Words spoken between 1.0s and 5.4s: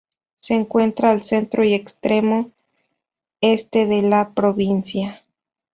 al centro y extremo este de la provincia.